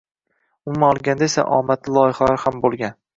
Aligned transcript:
Umuman 0.69 0.95
olganda 0.95 1.27
esa, 1.31 1.43
omadli 1.57 1.93
loyihalar 1.99 2.41
ham 2.45 2.59
boʻlgan 2.65 2.97